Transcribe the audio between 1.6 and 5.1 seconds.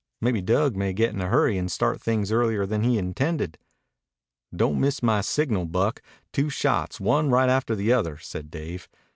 start things earlier than he intended." "Don't miss